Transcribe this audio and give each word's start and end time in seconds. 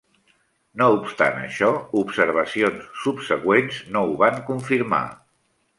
No 0.81 0.87
obstant 0.93 1.37
això, 1.41 1.69
observacions 2.01 2.89
subsegüents 3.05 3.81
no 3.97 4.05
ho 4.09 4.21
van 4.25 4.45
confirmar. 4.51 5.07